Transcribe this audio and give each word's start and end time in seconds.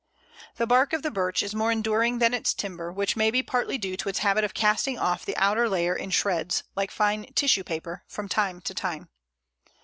The 0.55 0.65
bark 0.65 0.93
of 0.93 1.03
the 1.03 1.11
Birch 1.11 1.43
is 1.43 1.53
more 1.53 1.71
enduring 1.71 2.17
than 2.17 2.33
its 2.33 2.55
timber, 2.55 2.91
which 2.91 3.15
may 3.15 3.29
be 3.29 3.43
partly 3.43 3.77
due 3.77 3.95
to 3.97 4.09
its 4.09 4.17
habit 4.25 4.43
of 4.43 4.55
casting 4.55 4.97
off 4.97 5.23
the 5.25 5.37
outer 5.37 5.69
layer 5.69 5.95
in 5.95 6.09
shreds, 6.09 6.63
like 6.75 6.89
fine 6.89 7.31
tissue 7.35 7.63
paper, 7.63 8.03
from 8.07 8.27
time 8.27 8.61
to 8.61 8.73
time. 8.73 9.09